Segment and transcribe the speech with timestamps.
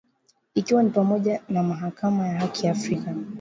[0.55, 3.15] Ikiwa ni pamoja na Mahakama ya Haki ya Afrika